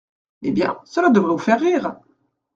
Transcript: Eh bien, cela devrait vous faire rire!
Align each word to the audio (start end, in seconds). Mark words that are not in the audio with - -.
Eh 0.41 0.51
bien, 0.51 0.79
cela 0.83 1.11
devrait 1.11 1.29
vous 1.33 1.37
faire 1.37 1.59
rire! 1.59 1.93